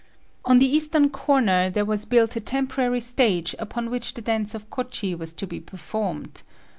[0.45, 4.71] On the eastern corner there was built a temporary stage upon which the dance of
[4.71, 6.41] Koehi was to be performed.